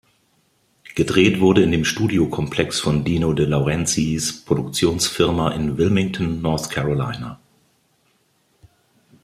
[0.95, 7.39] Gedreht wurde in dem Studiokomplex von Dino de Laurentiis’ Produktionsfirma in Wilmington, North Carolina.